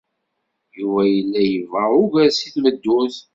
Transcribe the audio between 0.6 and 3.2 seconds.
Yuba yella yebɣa ugar seg tmeddurt.